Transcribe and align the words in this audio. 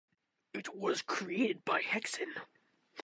It 0.55 0.75
was 0.75 1.03
created 1.03 1.63
by 1.63 1.83
Hexen. 1.83 2.33